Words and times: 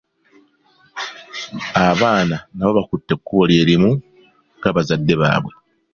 Abaana 1.87 2.37
nabo 2.55 2.71
bakutte 2.77 3.11
ekkubo 3.15 3.43
lye 3.49 3.63
limu 3.69 3.91
nga 4.57 4.69
bazadde 4.75 5.13
baabwe. 5.21 5.53